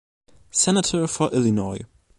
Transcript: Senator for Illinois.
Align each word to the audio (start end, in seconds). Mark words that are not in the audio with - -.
Senator 0.49 1.05
for 1.05 1.29
Illinois. 1.31 1.81